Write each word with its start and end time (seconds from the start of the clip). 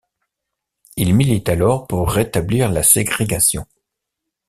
Il 0.97 1.13
milite 1.13 1.47
alors 1.47 1.85
pour 1.85 2.09
rétablir 2.11 2.71
la 2.71 2.81
ségrégation. 2.81 3.67